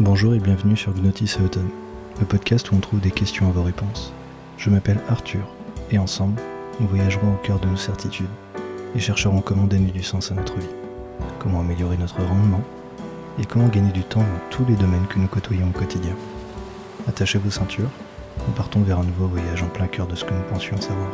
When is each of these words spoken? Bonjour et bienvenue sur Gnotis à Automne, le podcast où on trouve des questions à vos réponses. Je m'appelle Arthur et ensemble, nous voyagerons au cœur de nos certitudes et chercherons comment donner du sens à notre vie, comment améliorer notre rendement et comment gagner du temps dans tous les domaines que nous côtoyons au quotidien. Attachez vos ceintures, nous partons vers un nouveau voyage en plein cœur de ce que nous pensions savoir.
Bonjour 0.00 0.34
et 0.34 0.40
bienvenue 0.40 0.76
sur 0.76 0.92
Gnotis 0.92 1.36
à 1.38 1.44
Automne, 1.44 1.70
le 2.18 2.26
podcast 2.26 2.68
où 2.72 2.74
on 2.74 2.80
trouve 2.80 2.98
des 2.98 3.12
questions 3.12 3.46
à 3.46 3.52
vos 3.52 3.62
réponses. 3.62 4.12
Je 4.58 4.68
m'appelle 4.68 4.98
Arthur 5.08 5.46
et 5.92 5.98
ensemble, 5.98 6.42
nous 6.80 6.88
voyagerons 6.88 7.34
au 7.34 7.46
cœur 7.46 7.60
de 7.60 7.68
nos 7.68 7.76
certitudes 7.76 8.26
et 8.96 8.98
chercherons 8.98 9.40
comment 9.40 9.68
donner 9.68 9.92
du 9.92 10.02
sens 10.02 10.32
à 10.32 10.34
notre 10.34 10.58
vie, 10.58 10.66
comment 11.38 11.60
améliorer 11.60 11.96
notre 11.96 12.20
rendement 12.24 12.62
et 13.40 13.44
comment 13.44 13.68
gagner 13.68 13.92
du 13.92 14.02
temps 14.02 14.18
dans 14.18 14.50
tous 14.50 14.64
les 14.68 14.74
domaines 14.74 15.06
que 15.06 15.20
nous 15.20 15.28
côtoyons 15.28 15.68
au 15.68 15.78
quotidien. 15.78 16.16
Attachez 17.06 17.38
vos 17.38 17.50
ceintures, 17.50 17.90
nous 18.48 18.54
partons 18.54 18.80
vers 18.80 18.98
un 18.98 19.04
nouveau 19.04 19.28
voyage 19.28 19.62
en 19.62 19.68
plein 19.68 19.86
cœur 19.86 20.08
de 20.08 20.16
ce 20.16 20.24
que 20.24 20.34
nous 20.34 20.50
pensions 20.50 20.80
savoir. 20.80 21.12